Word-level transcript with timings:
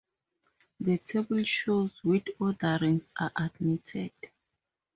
The 0.79 0.97
table 0.97 1.43
shows 1.43 2.03
which 2.03 2.25
orderings 2.39 3.09
are 3.19 3.31
admitted. 3.35 4.11